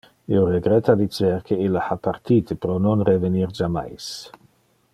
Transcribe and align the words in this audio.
Io 0.35 0.39
regretta 0.51 0.95
dicer 1.01 1.29
que 1.49 1.57
ille 1.65 1.83
ha 1.89 1.97
partite 2.07 2.57
pro 2.65 2.79
non 2.87 3.07
revenir 3.11 3.47
jammais. 3.61 4.09